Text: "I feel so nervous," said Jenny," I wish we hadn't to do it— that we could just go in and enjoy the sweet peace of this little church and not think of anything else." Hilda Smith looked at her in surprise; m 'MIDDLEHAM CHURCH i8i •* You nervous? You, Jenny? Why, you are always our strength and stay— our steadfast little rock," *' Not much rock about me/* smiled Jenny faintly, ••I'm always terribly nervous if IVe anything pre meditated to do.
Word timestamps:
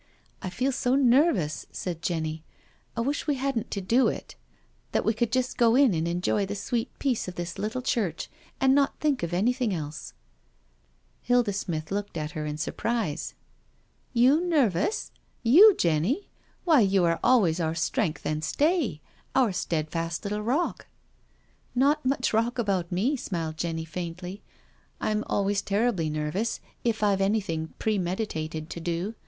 "I 0.41 0.49
feel 0.49 0.71
so 0.71 0.95
nervous," 0.95 1.67
said 1.71 2.01
Jenny," 2.01 2.43
I 2.97 3.01
wish 3.01 3.27
we 3.27 3.35
hadn't 3.35 3.69
to 3.69 3.81
do 3.81 4.07
it— 4.07 4.33
that 4.93 5.05
we 5.05 5.13
could 5.13 5.31
just 5.31 5.59
go 5.59 5.75
in 5.75 5.93
and 5.93 6.07
enjoy 6.07 6.43
the 6.47 6.55
sweet 6.55 6.89
peace 6.97 7.27
of 7.27 7.35
this 7.35 7.59
little 7.59 7.83
church 7.83 8.27
and 8.59 8.73
not 8.73 8.99
think 8.99 9.21
of 9.21 9.31
anything 9.31 9.75
else." 9.75 10.13
Hilda 11.21 11.53
Smith 11.53 11.91
looked 11.91 12.17
at 12.17 12.31
her 12.31 12.47
in 12.47 12.57
surprise; 12.57 13.35
m 14.15 14.23
'MIDDLEHAM 14.23 14.39
CHURCH 14.39 14.43
i8i 14.43 14.47
•* 14.47 14.49
You 14.49 14.49
nervous? 14.49 15.11
You, 15.43 15.75
Jenny? 15.77 16.29
Why, 16.65 16.79
you 16.79 17.03
are 17.05 17.19
always 17.23 17.59
our 17.59 17.75
strength 17.75 18.25
and 18.25 18.43
stay— 18.43 19.01
our 19.35 19.51
steadfast 19.51 20.23
little 20.25 20.41
rock," 20.41 20.87
*' 21.33 21.75
Not 21.75 22.03
much 22.03 22.33
rock 22.33 22.57
about 22.57 22.91
me/* 22.91 23.15
smiled 23.15 23.57
Jenny 23.57 23.85
faintly, 23.85 24.41
••I'm 24.99 25.21
always 25.27 25.61
terribly 25.61 26.09
nervous 26.09 26.59
if 26.83 27.03
IVe 27.03 27.21
anything 27.21 27.75
pre 27.77 27.99
meditated 27.99 28.67
to 28.71 28.79
do. 28.79 29.13